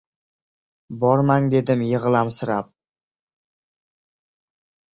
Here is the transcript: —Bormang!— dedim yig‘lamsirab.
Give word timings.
—Bormang!— 1.03 1.45
dedim 1.55 1.85
yig‘lamsirab. 1.89 2.73